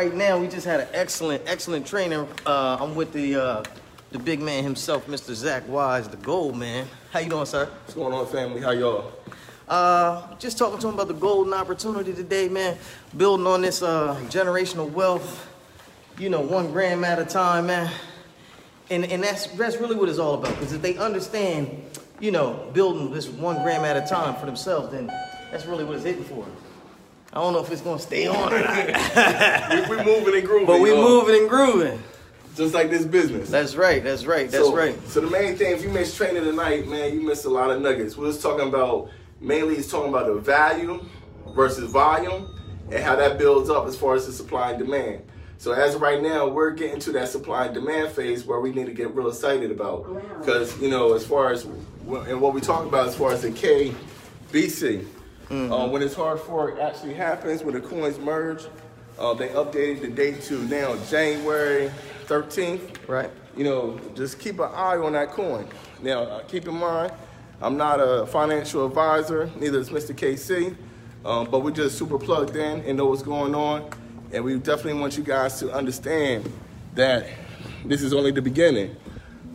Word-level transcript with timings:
right 0.00 0.14
now, 0.14 0.38
we 0.38 0.48
just 0.48 0.64
had 0.64 0.80
an 0.80 0.88
excellent, 0.94 1.42
excellent 1.44 1.86
trainer. 1.86 2.26
Uh, 2.46 2.78
I'm 2.80 2.94
with 2.94 3.12
the 3.12 3.36
uh, 3.36 3.64
the 4.12 4.18
big 4.18 4.40
man 4.40 4.64
himself, 4.64 5.06
Mr. 5.06 5.34
Zach 5.34 5.68
Wise, 5.68 6.08
the 6.08 6.16
gold 6.16 6.56
man. 6.56 6.86
How 7.10 7.18
you 7.18 7.28
doing, 7.28 7.44
sir? 7.44 7.66
What's 7.66 7.92
going 7.92 8.14
on, 8.14 8.26
family? 8.26 8.62
How 8.62 8.70
y'all? 8.70 9.12
Uh, 9.68 10.34
just 10.38 10.56
talking 10.56 10.78
to 10.78 10.88
him 10.88 10.94
about 10.94 11.08
the 11.08 11.14
golden 11.14 11.52
opportunity 11.52 12.14
today, 12.14 12.48
man. 12.48 12.78
Building 13.14 13.46
on 13.46 13.60
this 13.60 13.82
uh, 13.82 14.14
generational 14.30 14.90
wealth, 14.90 15.46
you 16.18 16.30
know, 16.30 16.40
one 16.40 16.72
gram 16.72 17.04
at 17.04 17.18
a 17.18 17.26
time, 17.26 17.66
man. 17.66 17.92
And 18.88 19.04
and 19.04 19.22
that's 19.22 19.48
that's 19.48 19.76
really 19.76 19.96
what 19.96 20.08
it's 20.08 20.18
all 20.18 20.32
about. 20.32 20.54
Because 20.54 20.72
if 20.72 20.80
they 20.80 20.96
understand, 20.96 21.84
you 22.20 22.30
know, 22.30 22.70
building 22.72 23.12
this 23.12 23.28
one 23.28 23.62
gram 23.62 23.84
at 23.84 23.98
a 23.98 24.08
time 24.08 24.34
for 24.36 24.46
themselves, 24.46 24.92
then 24.92 25.08
that's 25.50 25.66
really 25.66 25.84
what 25.84 25.96
it's 25.96 26.04
hitting 26.06 26.24
for. 26.24 26.46
I 27.32 27.40
don't 27.40 27.52
know 27.52 27.60
if 27.60 27.70
it's 27.70 27.82
gonna 27.82 28.00
stay 28.00 28.26
on 28.26 28.52
or 28.52 28.60
not. 28.60 29.88
we, 29.88 29.96
we 29.96 30.04
moving 30.04 30.34
and 30.34 30.46
grooving. 30.46 30.66
but 30.66 30.80
we 30.80 30.90
y'all. 30.90 31.02
moving 31.02 31.40
and 31.40 31.48
grooving. 31.48 32.02
Just 32.56 32.74
like 32.74 32.90
this 32.90 33.04
business. 33.04 33.48
That's 33.48 33.76
right. 33.76 34.02
That's 34.02 34.26
right. 34.26 34.50
That's 34.50 34.64
so, 34.64 34.74
right. 34.74 34.96
So 35.08 35.20
the 35.20 35.30
main 35.30 35.56
thing, 35.56 35.72
if 35.72 35.82
you 35.82 35.88
miss 35.88 36.14
training 36.16 36.42
tonight, 36.42 36.88
man, 36.88 37.14
you 37.14 37.22
missed 37.22 37.44
a 37.44 37.48
lot 37.48 37.70
of 37.70 37.80
nuggets. 37.80 38.16
We 38.16 38.26
was 38.26 38.42
talking 38.42 38.68
about, 38.68 39.10
mainly 39.40 39.76
it's 39.76 39.88
talking 39.88 40.08
about 40.08 40.26
the 40.26 40.34
value 40.34 41.04
versus 41.54 41.90
volume 41.90 42.52
and 42.90 43.02
how 43.02 43.14
that 43.16 43.38
builds 43.38 43.70
up 43.70 43.86
as 43.86 43.96
far 43.96 44.14
as 44.14 44.26
the 44.26 44.32
supply 44.32 44.70
and 44.70 44.78
demand. 44.80 45.22
So 45.58 45.72
as 45.72 45.94
of 45.94 46.02
right 46.02 46.20
now, 46.20 46.48
we're 46.48 46.70
getting 46.70 46.98
to 47.00 47.12
that 47.12 47.28
supply 47.28 47.66
and 47.66 47.74
demand 47.74 48.12
phase 48.12 48.44
where 48.44 48.60
we 48.60 48.72
need 48.72 48.86
to 48.86 48.94
get 48.94 49.14
real 49.14 49.28
excited 49.28 49.70
about. 49.70 50.40
Because, 50.40 50.76
you 50.80 50.90
know, 50.90 51.12
as 51.14 51.24
far 51.24 51.52
as, 51.52 51.64
and 51.64 52.40
what 52.40 52.52
we 52.52 52.60
talk 52.60 52.84
about 52.84 53.06
as 53.06 53.14
far 53.14 53.30
as 53.30 53.42
the 53.42 53.50
KBC, 53.50 55.06
Mm-hmm. 55.50 55.72
uh, 55.72 55.86
when 55.88 56.00
it's 56.00 56.14
hard 56.14 56.38
for 56.38 56.70
it 56.70 56.78
actually 56.80 57.14
happens, 57.14 57.64
when 57.64 57.74
the 57.74 57.80
coins 57.80 58.18
merge, 58.18 58.66
uh, 59.18 59.34
they 59.34 59.48
updated 59.48 60.00
the 60.00 60.08
date 60.08 60.42
to 60.42 60.62
now 60.68 60.96
January 61.10 61.90
13th. 62.26 63.08
Right. 63.08 63.30
You 63.56 63.64
know, 63.64 64.00
just 64.14 64.38
keep 64.38 64.60
an 64.60 64.70
eye 64.72 64.96
on 64.96 65.12
that 65.14 65.30
coin. 65.32 65.66
Now, 66.02 66.22
uh, 66.22 66.42
keep 66.44 66.68
in 66.68 66.76
mind, 66.76 67.12
I'm 67.60 67.76
not 67.76 67.96
a 67.96 68.26
financial 68.26 68.86
advisor, 68.86 69.50
neither 69.58 69.80
is 69.80 69.90
Mr. 69.90 70.14
KC, 70.14 70.76
um, 71.24 71.50
but 71.50 71.58
we're 71.58 71.72
just 71.72 71.98
super 71.98 72.18
plugged 72.18 72.54
in 72.54 72.80
and 72.82 72.96
know 72.96 73.06
what's 73.06 73.22
going 73.22 73.54
on. 73.54 73.90
And 74.32 74.44
we 74.44 74.56
definitely 74.56 75.00
want 75.00 75.18
you 75.18 75.24
guys 75.24 75.58
to 75.58 75.72
understand 75.72 76.50
that 76.94 77.26
this 77.84 78.02
is 78.02 78.12
only 78.12 78.30
the 78.30 78.40
beginning. 78.40 78.94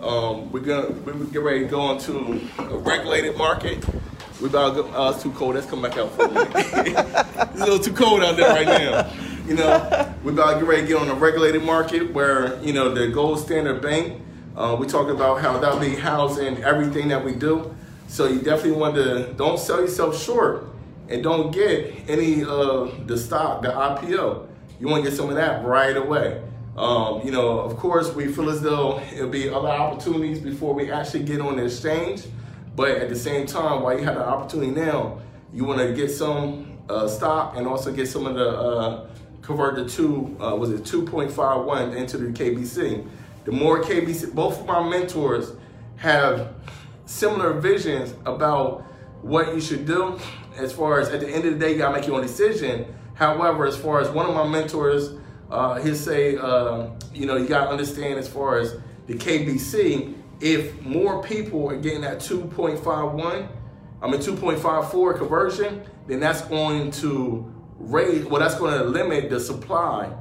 Um, 0.02 0.52
we're 0.52 0.60
gonna 0.60 0.90
we 0.90 1.26
get 1.28 1.42
ready 1.42 1.62
to 1.62 1.66
go 1.66 1.92
into 1.94 2.42
a 2.60 2.78
regulated 2.78 3.38
market. 3.38 3.84
We 4.46 4.50
about 4.50 4.76
to 4.76 4.84
go, 4.84 4.90
uh, 4.90 5.10
it's 5.10 5.24
too 5.24 5.32
cold. 5.32 5.56
Let's 5.56 5.66
come 5.66 5.82
back 5.82 5.98
out 5.98 6.12
for 6.12 6.26
a 6.26 6.30
it's 6.56 7.62
a 7.62 7.66
little 7.66 7.80
too 7.80 7.94
cold 7.94 8.22
out 8.22 8.38
there 8.38 8.50
right 8.50 8.68
now. 8.68 9.12
You 9.48 9.56
know, 9.56 10.14
we 10.24 10.34
about 10.34 10.54
to 10.54 10.60
get 10.60 10.68
ready 10.68 10.82
to 10.84 10.88
get 10.88 10.98
on 10.98 11.10
a 11.10 11.16
regulated 11.16 11.64
market 11.64 12.14
where 12.14 12.62
you 12.62 12.72
know 12.72 12.94
the 12.94 13.08
gold 13.08 13.40
standard 13.40 13.82
bank. 13.82 14.22
Uh, 14.56 14.78
we 14.80 14.86
talk 14.86 15.10
about 15.10 15.42
how 15.42 15.58
that'll 15.58 15.80
be 15.80 15.96
housing 15.96 16.64
everything 16.64 17.08
that 17.08 17.26
we 17.26 17.34
do. 17.34 17.76
So 18.08 18.28
you 18.28 18.38
definitely 18.38 18.74
want 18.80 18.94
to 18.98 19.34
don't 19.34 19.58
sell 19.58 19.82
yourself 19.82 20.22
short 20.22 20.68
and 21.10 21.24
don't 21.24 21.50
get 21.50 22.08
any 22.08 22.44
of 22.44 23.08
the 23.08 23.18
stock, 23.18 23.64
the 23.64 23.70
IPO. 23.70 24.48
You 24.80 24.88
want 24.88 25.04
to 25.04 25.10
get 25.10 25.18
some 25.18 25.30
of 25.30 25.38
that 25.38 25.66
right 25.66 25.98
away. 25.98 26.40
Um, 26.78 27.22
you 27.26 27.32
know, 27.32 27.62
of 27.62 27.78
course, 27.78 28.14
we 28.14 28.32
feel 28.32 28.52
as 28.52 28.62
though 28.62 29.02
it'll 29.12 29.28
be 29.28 29.50
other 29.50 29.70
opportunities 29.70 30.38
before 30.38 30.76
we 30.76 30.92
actually 30.92 31.24
get 31.24 31.42
on 31.42 31.56
the 31.56 31.64
exchange. 31.64 32.26
But 32.76 32.92
at 32.92 33.10
the 33.10 33.16
same 33.16 33.46
time, 33.46 33.82
while 33.82 33.98
you 33.98 34.04
have 34.04 34.16
the 34.16 34.28
opportunity 34.28 34.72
now, 34.72 35.20
you 35.54 35.64
want 35.64 35.80
to 35.80 35.94
get 35.94 36.10
some 36.12 36.78
uh, 36.90 37.08
stock 37.08 37.56
and 37.56 37.68
also 37.68 37.92
get 37.92 38.08
some 38.08 38.26
of 38.28 38.36
the 38.36 38.50
uh, 38.50 39.08
convert 39.42 39.76
the 39.76 39.88
two 39.88 40.36
uh, 40.42 40.56
was 40.56 40.72
it 40.72 40.84
2.51 40.84 41.96
into 41.96 42.18
the 42.18 42.28
KBC. 42.28 43.08
The 43.46 43.52
more 43.52 43.82
KBC, 43.82 44.34
both 44.34 44.62
of 44.62 44.66
my 44.66 44.88
mentors 44.88 45.54
have 45.98 46.54
similar 47.06 47.54
visions 47.54 48.14
about 48.26 48.82
what 49.22 49.54
you 49.54 49.62
should 49.62 49.86
do. 49.86 50.20
As 50.58 50.74
far 50.74 51.00
as 51.00 51.10
at 51.10 51.20
the 51.20 51.30
end 51.30 51.46
of 51.46 51.54
the 51.54 51.60
day, 51.60 51.74
you 51.74 51.78
gotta 51.78 51.96
make 51.98 52.08
your 52.08 52.16
own 52.16 52.24
decision. 52.24 52.86
However, 53.14 53.66
as 53.66 53.78
far 53.78 54.02
as 54.02 54.10
one 54.10 54.26
of 54.26 54.36
my 54.36 54.48
mentors, 54.48 55.14
uh, 55.50 55.76
he'll 55.82 55.96
say, 55.96 56.38
uh, 56.38 56.90
you 57.14 57.26
know, 57.26 57.38
you 57.38 57.48
gotta 57.48 57.70
understand 57.70 58.20
as 58.20 58.28
far 58.28 58.58
as 58.58 58.76
the 59.08 59.14
KBC, 59.14 60.16
if 60.42 60.82
more 60.82 61.24
people 61.24 61.70
are 61.70 61.78
getting 61.78 62.02
that 62.02 62.20
2.51, 62.20 63.48
I 64.02 64.08
mean 64.08 64.20
2.54 64.22 65.18
conversion, 65.18 65.84
then 66.08 66.20
that's 66.20 66.42
going 66.42 66.92
to 66.92 67.52
raise, 67.80 68.26
well, 68.26 68.42
that's 68.42 68.56
going 68.56 68.78
to 68.78 68.84
limit 68.86 69.30
the 69.30 69.40
supply 69.40 70.12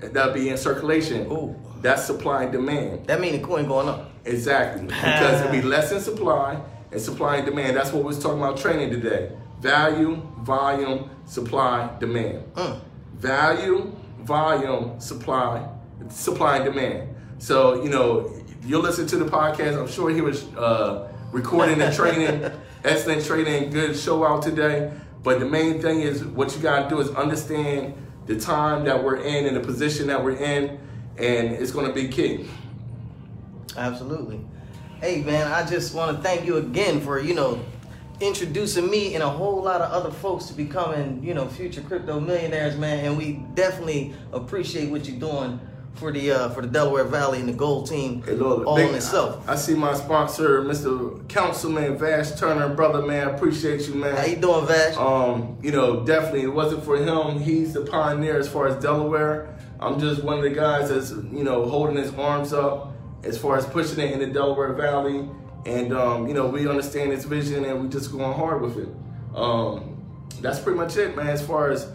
that'll 0.00 0.32
be 0.32 0.48
in 0.48 0.56
circulation. 0.56 1.26
Ooh. 1.30 1.56
That's 1.80 2.04
supply 2.04 2.44
and 2.44 2.52
demand. 2.52 3.06
That 3.06 3.20
mean 3.20 3.32
the 3.32 3.38
coin 3.46 3.66
going 3.66 3.88
up. 3.88 4.10
Exactly. 4.24 4.86
Because 4.86 5.40
it'll 5.40 5.52
be 5.52 5.62
less 5.66 5.92
in 5.92 6.00
supply 6.00 6.60
and 6.92 7.00
supply 7.00 7.36
and 7.36 7.46
demand. 7.46 7.76
That's 7.76 7.92
what 7.92 8.02
we 8.02 8.08
was 8.08 8.22
talking 8.22 8.38
about 8.38 8.58
training 8.58 8.90
today. 8.90 9.32
Value, 9.60 10.16
volume, 10.40 11.10
supply, 11.26 11.90
demand. 11.98 12.44
Mm. 12.54 12.80
Value, 13.16 13.92
volume, 14.20 15.00
supply, 15.00 15.66
supply 16.08 16.56
and 16.56 16.64
demand. 16.66 17.14
So, 17.38 17.82
you 17.82 17.90
know, 17.90 18.30
you'll 18.64 18.82
listen 18.82 19.06
to 19.08 19.16
the 19.16 19.24
podcast. 19.24 19.78
I'm 19.78 19.88
sure 19.88 20.10
he 20.10 20.20
was 20.20 20.44
uh, 20.54 21.12
recording 21.32 21.80
and 21.80 21.94
training, 21.94 22.50
excellent 22.84 23.24
training, 23.24 23.70
good 23.70 23.96
show 23.96 24.24
out 24.24 24.42
today. 24.42 24.92
But 25.22 25.40
the 25.40 25.46
main 25.46 25.80
thing 25.80 26.00
is 26.00 26.24
what 26.24 26.54
you 26.54 26.62
gotta 26.62 26.88
do 26.88 27.00
is 27.00 27.10
understand 27.10 27.94
the 28.26 28.38
time 28.38 28.84
that 28.84 29.02
we're 29.02 29.16
in 29.16 29.46
and 29.46 29.56
the 29.56 29.60
position 29.60 30.06
that 30.06 30.22
we're 30.22 30.36
in, 30.36 30.78
and 31.18 31.52
it's 31.52 31.72
gonna 31.72 31.92
be 31.92 32.08
key. 32.08 32.48
Absolutely. 33.76 34.40
Hey 35.00 35.22
man, 35.22 35.50
I 35.50 35.66
just 35.66 35.94
want 35.94 36.16
to 36.16 36.22
thank 36.22 36.44
you 36.46 36.56
again 36.56 37.00
for 37.00 37.20
you 37.20 37.34
know 37.34 37.64
introducing 38.20 38.90
me 38.90 39.14
and 39.14 39.22
a 39.22 39.28
whole 39.28 39.62
lot 39.62 39.80
of 39.80 39.90
other 39.90 40.10
folks 40.10 40.46
to 40.46 40.54
becoming 40.54 41.22
you 41.22 41.34
know 41.34 41.46
future 41.48 41.80
crypto 41.82 42.20
millionaires, 42.20 42.76
man. 42.76 43.04
And 43.04 43.18
we 43.18 43.42
definitely 43.54 44.14
appreciate 44.32 44.90
what 44.90 45.06
you're 45.06 45.20
doing 45.20 45.60
for 45.94 46.10
the 46.12 46.30
uh, 46.32 46.48
for 46.50 46.62
the 46.62 46.68
Delaware 46.68 47.04
Valley 47.04 47.40
and 47.40 47.48
the 47.48 47.52
Gold 47.52 47.88
Team 47.88 48.22
Hey, 48.22 48.32
Lord, 48.34 48.66
all 48.66 48.76
big- 48.76 48.88
in 48.88 48.94
itself. 48.94 49.46
I 49.48 49.56
see 49.56 49.74
my 49.74 49.94
sponsor, 49.94 50.62
Mr. 50.62 51.28
Councilman 51.28 51.98
Vash 51.98 52.32
Turner, 52.38 52.74
brother 52.74 53.02
man. 53.02 53.28
Appreciate 53.28 53.86
you, 53.88 53.94
man. 53.94 54.16
How 54.16 54.24
you 54.24 54.36
doing, 54.36 54.66
Vash? 54.66 54.96
Um, 54.96 55.58
you 55.62 55.72
know, 55.72 56.04
definitely 56.04 56.42
it 56.42 56.52
wasn't 56.54 56.84
for 56.84 56.96
him. 56.96 57.38
He's 57.40 57.74
the 57.74 57.82
pioneer 57.82 58.38
as 58.38 58.48
far 58.48 58.66
as 58.68 58.82
Delaware. 58.82 59.56
I'm 59.78 59.98
just 59.98 60.22
one 60.22 60.38
of 60.38 60.44
the 60.44 60.50
guys 60.50 60.90
that's 60.90 61.10
you 61.10 61.44
know 61.44 61.66
holding 61.68 61.96
his 61.96 62.12
arms 62.14 62.52
up 62.52 62.92
as 63.22 63.36
far 63.36 63.56
as 63.56 63.66
pushing 63.66 63.98
it 64.00 64.12
in 64.12 64.18
the 64.20 64.26
Delaware 64.26 64.72
Valley. 64.72 65.28
And 65.66 65.92
um, 65.92 66.26
you 66.26 66.32
know, 66.34 66.46
we 66.46 66.66
understand 66.66 67.12
his 67.12 67.24
vision 67.26 67.64
and 67.66 67.82
we 67.82 67.88
just 67.88 68.10
going 68.12 68.32
hard 68.32 68.62
with 68.62 68.78
it. 68.78 68.88
Um, 69.34 70.02
that's 70.40 70.58
pretty 70.58 70.78
much 70.78 70.96
it, 70.96 71.14
man. 71.14 71.26
As 71.26 71.46
far 71.46 71.70
as 71.70 71.86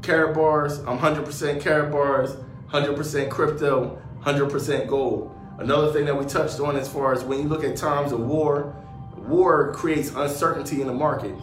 Karatbars, 0.00 0.78
I'm 0.88 0.98
100% 0.98 1.60
Karatbars, 1.62 2.42
100% 2.72 3.30
crypto, 3.30 4.00
100% 4.22 4.86
gold. 4.88 5.36
Another 5.58 5.92
thing 5.92 6.06
that 6.06 6.16
we 6.16 6.24
touched 6.24 6.58
on 6.60 6.76
as 6.76 6.88
far 6.88 7.12
as 7.12 7.22
when 7.22 7.42
you 7.42 7.48
look 7.48 7.62
at 7.64 7.76
times 7.76 8.12
of 8.12 8.20
war, 8.20 8.74
war 9.16 9.72
creates 9.72 10.10
uncertainty 10.14 10.80
in 10.80 10.86
the 10.86 10.92
market. 10.92 11.34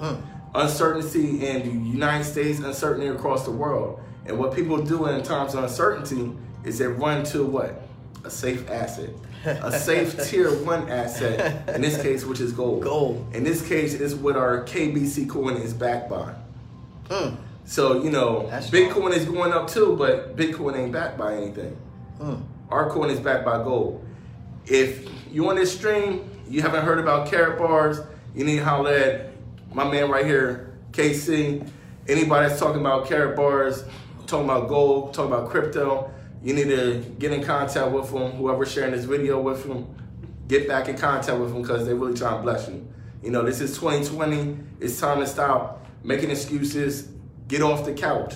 Uncertainty 0.56 1.46
in 1.46 1.62
the 1.64 1.90
United 1.90 2.24
States, 2.24 2.60
uncertainty 2.60 3.08
across 3.08 3.46
the 3.46 3.52
world. 3.52 4.02
And 4.26 4.38
what 4.38 4.56
people 4.56 4.82
do 4.84 5.06
in 5.06 5.24
times 5.24 5.54
of 5.54 5.64
uncertainty 5.64 6.32
is 6.64 6.78
they 6.80 6.88
run 6.88 7.24
to 7.26 7.46
what? 7.46 7.82
A 8.26 8.30
safe 8.30 8.70
asset. 8.70 9.12
A 9.46 9.72
safe 9.72 10.22
tier 10.30 10.52
one 10.64 10.90
asset, 10.90 11.70
in 11.74 11.82
this 11.82 12.02
case, 12.02 12.26
which 12.26 12.40
is 12.40 12.52
gold. 12.52 12.84
Gold. 12.84 13.26
In 13.34 13.44
this 13.44 13.66
case, 13.66 13.94
is 13.94 14.16
what 14.16 14.36
our 14.36 14.66
KBC 14.66 15.30
coin 15.30 15.56
is 15.56 15.74
backed 15.74 16.10
by. 16.10 16.34
Mm. 17.08 17.38
So, 17.70 18.02
you 18.02 18.10
know, 18.10 18.48
That's 18.50 18.68
Bitcoin 18.68 19.12
is 19.12 19.26
going 19.26 19.54
up 19.54 19.68
too, 19.68 19.96
but 19.96 20.36
Bitcoin 20.36 20.76
ain't 20.76 20.92
backed 20.92 21.20
by 21.20 21.36
anything. 21.36 21.78
Mm. 22.20 22.42
Our 22.70 22.90
coin 22.90 23.12
is 23.12 23.20
backed 23.20 23.46
by 23.46 23.64
gold. 23.64 24.04
If 24.66 25.08
you 25.32 25.48
on 25.50 25.56
this 25.56 25.72
stream, 25.78 26.28
you 26.50 26.64
haven't 26.64 26.84
heard 26.84 26.98
about 26.98 27.28
Karatbars, 27.28 28.08
you 28.34 28.44
need 28.44 28.56
to 28.56 28.66
holler 28.66 28.92
at 28.92 29.32
my 29.72 29.84
man 29.84 30.10
right 30.10 30.26
here, 30.26 30.74
KC. 30.94 31.70
Anybody 32.08 32.48
that's 32.48 32.60
talking 32.60 32.82
about 32.82 33.06
Karatbars, 33.06 33.88
talking 34.26 34.46
about 34.46 34.68
gold, 34.68 35.14
talking 35.14 35.32
about 35.32 35.52
crypto, 35.52 36.12
you 36.44 36.56
need 36.56 36.70
to 36.70 37.06
get 37.20 37.32
in 37.32 37.44
contact 37.44 37.92
with 37.92 38.12
them. 38.12 38.32
Whoever's 38.32 38.72
sharing 38.72 38.94
this 38.94 39.06
video 39.06 39.40
with 39.40 39.64
them, 39.68 39.96
get 40.48 40.68
back 40.68 40.88
in 40.88 40.98
contact 40.98 41.40
with 41.40 41.54
them 41.54 41.62
because 41.62 41.86
they 41.86 41.94
really 41.94 42.18
trying 42.18 42.38
to 42.38 42.42
bless 42.42 42.68
you. 42.68 42.88
You 43.22 43.30
know, 43.30 43.44
this 43.44 43.62
is 43.62 43.76
2020. 43.78 44.58
It's 44.80 45.00
time 45.00 45.20
to 45.20 45.28
stop 45.28 45.86
making 46.04 46.32
excuses. 46.32 47.10
Get 47.50 47.62
off 47.62 47.84
the 47.84 47.94
couch. 47.94 48.36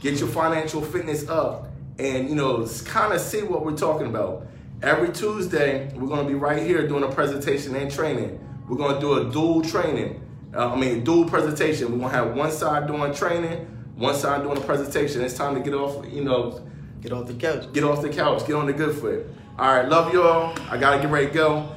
Get 0.00 0.18
your 0.18 0.28
financial 0.28 0.80
fitness 0.80 1.28
up, 1.28 1.68
and 1.98 2.30
you 2.30 2.34
know, 2.34 2.66
kind 2.86 3.12
of 3.12 3.20
see 3.20 3.42
what 3.42 3.64
we're 3.64 3.76
talking 3.76 4.06
about. 4.06 4.46
Every 4.82 5.12
Tuesday, 5.12 5.92
we're 5.94 6.08
gonna 6.08 6.26
be 6.26 6.34
right 6.34 6.62
here 6.62 6.88
doing 6.88 7.04
a 7.04 7.12
presentation 7.12 7.76
and 7.76 7.90
training. 7.90 8.40
We're 8.66 8.78
gonna 8.78 8.98
do 8.98 9.14
a 9.14 9.30
dual 9.30 9.60
training. 9.60 10.26
Uh, 10.54 10.72
I 10.72 10.76
mean, 10.76 11.04
dual 11.04 11.26
presentation. 11.26 11.92
We're 11.92 11.98
gonna 11.98 12.14
have 12.16 12.34
one 12.34 12.50
side 12.50 12.86
doing 12.86 13.12
training, 13.12 13.66
one 13.96 14.14
side 14.14 14.42
doing 14.42 14.56
a 14.56 14.62
presentation. 14.62 15.20
It's 15.20 15.36
time 15.36 15.54
to 15.54 15.60
get 15.60 15.74
off, 15.74 16.04
you 16.10 16.24
know, 16.24 16.62
Get 17.02 17.12
off 17.12 17.26
the 17.26 17.34
couch. 17.34 17.72
Get 17.72 17.82
off 17.82 18.00
the 18.00 18.08
couch. 18.08 18.46
Get 18.46 18.54
on 18.54 18.66
the 18.66 18.72
good 18.72 18.94
foot. 18.94 19.26
All 19.58 19.74
right, 19.74 19.88
love 19.88 20.14
y'all. 20.14 20.56
I 20.70 20.76
gotta 20.76 21.02
get 21.02 21.10
ready 21.10 21.26
to 21.26 21.32
go. 21.32 21.68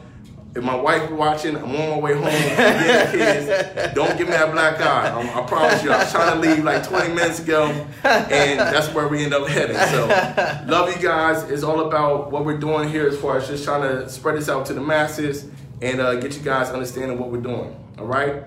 If 0.55 0.63
my 0.63 0.73
wife 0.73 1.11
watching, 1.11 1.57
I'm 1.57 1.75
on 1.75 1.89
my 1.89 1.99
way 1.99 2.13
home. 2.13 2.23
Kids. 3.11 3.93
Don't 3.93 4.17
give 4.17 4.27
me 4.27 4.33
that 4.33 4.53
black 4.53 4.79
eye. 4.79 5.09
I, 5.09 5.41
I 5.41 5.45
promise 5.45 5.83
you. 5.83 5.91
I 5.91 5.97
was 5.97 6.11
trying 6.13 6.41
to 6.41 6.47
leave 6.47 6.63
like 6.63 6.87
20 6.87 7.13
minutes 7.13 7.39
ago, 7.39 7.65
and 8.05 8.59
that's 8.61 8.87
where 8.93 9.09
we 9.09 9.25
end 9.25 9.33
up 9.33 9.49
heading. 9.49 9.75
So, 9.75 10.07
love 10.65 10.95
you 10.95 11.01
guys. 11.03 11.43
It's 11.51 11.63
all 11.63 11.87
about 11.87 12.31
what 12.31 12.45
we're 12.45 12.57
doing 12.57 12.87
here 12.87 13.05
as 13.05 13.17
far 13.19 13.37
as 13.37 13.49
just 13.49 13.65
trying 13.65 13.81
to 13.81 14.09
spread 14.09 14.37
this 14.37 14.47
out 14.47 14.65
to 14.67 14.73
the 14.73 14.79
masses 14.79 15.45
and 15.81 15.99
uh, 15.99 16.15
get 16.21 16.37
you 16.37 16.41
guys 16.41 16.69
understanding 16.69 17.19
what 17.19 17.31
we're 17.31 17.41
doing. 17.41 17.75
All 17.99 18.05
right. 18.05 18.43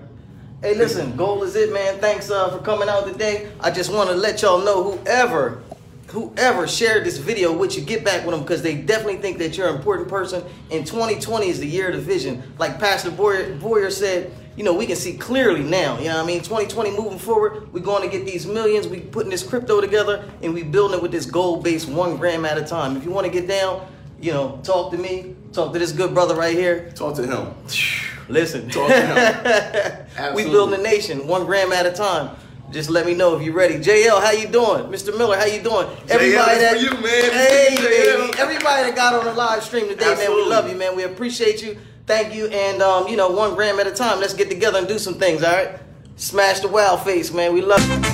Hey, 0.63 0.73
listen, 0.73 1.15
goal 1.15 1.43
is 1.43 1.55
it, 1.55 1.71
man. 1.71 1.99
Thanks 1.99 2.31
uh, 2.31 2.49
for 2.49 2.57
coming 2.63 2.89
out 2.89 3.05
today. 3.05 3.51
I 3.59 3.69
just 3.69 3.93
want 3.93 4.09
to 4.09 4.15
let 4.15 4.41
y'all 4.41 4.65
know 4.65 4.91
whoever 4.91 5.61
whoever 6.09 6.67
shared 6.67 7.05
this 7.05 7.17
video 7.17 7.55
with 7.55 7.77
you, 7.77 7.83
get 7.83 8.03
back 8.03 8.25
with 8.25 8.33
them 8.33 8.43
because 8.43 8.61
they 8.61 8.75
definitely 8.75 9.17
think 9.17 9.37
that 9.37 9.57
you're 9.57 9.69
an 9.69 9.75
important 9.75 10.09
person. 10.09 10.43
And 10.71 10.85
2020 10.85 11.47
is 11.47 11.59
the 11.59 11.67
year 11.67 11.89
of 11.89 11.95
the 11.95 12.01
vision. 12.01 12.41
Like 12.57 12.79
Pastor 12.79 13.11
Boyer, 13.11 13.55
Boyer 13.55 13.91
said, 13.91 14.31
you 14.55 14.63
know, 14.63 14.73
we 14.73 14.87
can 14.87 14.95
see 14.95 15.17
clearly 15.17 15.63
now. 15.63 15.99
You 15.99 16.05
know 16.05 16.15
what 16.15 16.23
I 16.23 16.27
mean? 16.27 16.39
2020 16.39 16.97
moving 16.97 17.19
forward, 17.19 17.71
we're 17.71 17.79
going 17.81 18.09
to 18.09 18.09
get 18.09 18.25
these 18.25 18.47
millions. 18.47 18.87
We 18.87 18.99
putting 18.99 19.29
this 19.29 19.43
crypto 19.43 19.81
together 19.81 20.27
and 20.41 20.53
we 20.53 20.63
building 20.63 20.97
it 20.97 21.01
with 21.01 21.11
this 21.11 21.25
gold 21.25 21.63
base 21.63 21.85
one 21.85 22.17
gram 22.17 22.43
at 22.43 22.57
a 22.57 22.63
time. 22.63 22.97
If 22.97 23.05
you 23.05 23.11
want 23.11 23.25
to 23.27 23.31
get 23.31 23.47
down, 23.47 23.87
you 24.19 24.33
know, 24.33 24.59
talk 24.63 24.91
to 24.91 24.97
me, 24.97 25.35
talk 25.53 25.73
to 25.73 25.79
this 25.79 25.91
good 25.91 26.13
brother 26.13 26.35
right 26.35 26.57
here. 26.57 26.91
Talk 26.95 27.15
to 27.15 27.25
him. 27.25 27.53
Listen. 28.27 28.69
Talk 28.69 28.89
to 28.89 30.05
him. 30.15 30.35
we 30.35 30.43
building 30.43 30.79
a 30.79 30.83
nation 30.83 31.27
one 31.27 31.45
gram 31.45 31.71
at 31.71 31.85
a 31.85 31.91
time. 31.91 32.35
Just 32.71 32.89
let 32.89 33.05
me 33.05 33.15
know 33.15 33.35
if 33.35 33.41
you're 33.41 33.53
ready. 33.53 33.75
JL, 33.75 34.21
how 34.21 34.31
you 34.31 34.47
doing? 34.47 34.85
Mr. 34.85 35.17
Miller, 35.17 35.37
how 35.37 35.45
you 35.45 35.61
doing? 35.61 35.87
Everybody 36.07 36.59
that 36.59 36.79
you, 36.79 36.91
man. 36.91 37.31
Hey, 37.31 37.75
baby. 37.77 38.37
Everybody 38.37 38.89
that 38.89 38.95
got 38.95 39.15
on 39.15 39.25
the 39.25 39.33
live 39.33 39.63
stream 39.63 39.87
today, 39.87 40.11
Absolutely. 40.11 40.35
man, 40.35 40.43
we 40.43 40.49
love 40.49 40.69
you, 40.69 40.77
man. 40.77 40.95
We 40.95 41.03
appreciate 41.03 41.63
you. 41.63 41.77
Thank 42.05 42.35
you. 42.35 42.47
And 42.47 42.81
um, 42.81 43.07
you 43.07 43.17
know, 43.17 43.29
one 43.31 43.55
gram 43.55 43.79
at 43.79 43.87
a 43.87 43.91
time. 43.91 44.19
Let's 44.19 44.35
get 44.35 44.49
together 44.49 44.77
and 44.77 44.87
do 44.87 44.99
some 44.99 45.15
things, 45.15 45.41
all 45.43 45.51
right? 45.51 45.79
Smash 46.15 46.59
the 46.59 46.67
wow 46.67 46.95
face, 46.95 47.33
man. 47.33 47.53
We 47.53 47.61
love 47.61 47.81
you. 47.89 48.08